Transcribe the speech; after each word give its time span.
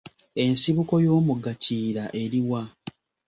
Ensibuko 0.43 0.93
y'omugga 1.05 1.51
Kiyira 1.61 2.03
eri 2.21 2.41
wa? 2.49 2.61